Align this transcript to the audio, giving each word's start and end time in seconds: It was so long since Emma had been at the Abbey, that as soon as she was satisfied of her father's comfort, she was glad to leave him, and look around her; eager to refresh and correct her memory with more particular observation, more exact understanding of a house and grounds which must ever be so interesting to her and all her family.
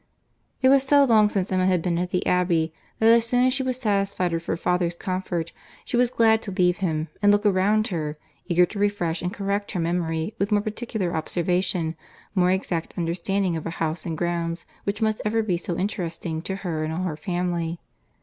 It 0.63 0.69
was 0.69 0.81
so 0.81 1.03
long 1.03 1.29
since 1.29 1.51
Emma 1.51 1.67
had 1.67 1.83
been 1.83 1.99
at 1.99 2.09
the 2.09 2.25
Abbey, 2.25 2.73
that 2.97 3.09
as 3.11 3.23
soon 3.23 3.45
as 3.45 3.53
she 3.53 3.61
was 3.61 3.77
satisfied 3.79 4.33
of 4.33 4.43
her 4.47 4.55
father's 4.57 4.95
comfort, 4.95 5.51
she 5.85 5.95
was 5.95 6.09
glad 6.09 6.41
to 6.41 6.49
leave 6.51 6.77
him, 6.77 7.09
and 7.21 7.31
look 7.31 7.45
around 7.45 7.89
her; 7.89 8.17
eager 8.47 8.65
to 8.65 8.79
refresh 8.79 9.21
and 9.21 9.31
correct 9.31 9.73
her 9.73 9.79
memory 9.79 10.33
with 10.39 10.51
more 10.51 10.59
particular 10.61 11.15
observation, 11.15 11.95
more 12.33 12.49
exact 12.49 12.95
understanding 12.97 13.55
of 13.55 13.67
a 13.67 13.77
house 13.77 14.03
and 14.03 14.17
grounds 14.17 14.65
which 14.85 15.03
must 15.03 15.21
ever 15.23 15.43
be 15.43 15.55
so 15.55 15.77
interesting 15.77 16.41
to 16.41 16.55
her 16.55 16.83
and 16.83 16.91
all 16.91 17.03
her 17.03 17.15
family. 17.15 17.79